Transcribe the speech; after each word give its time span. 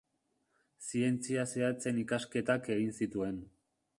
Zientzia 0.85 1.43
zehatzen 1.51 2.01
ikasketak 2.05 2.73
egin 2.79 2.99
zituen. 3.03 3.39